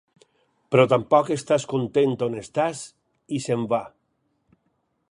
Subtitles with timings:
[0.75, 2.83] Però tampoc estàs content on estàs
[3.39, 3.83] i s"en va.